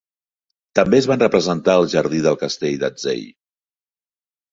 [0.77, 3.23] També es van representar al jardí del castell d'Edzell.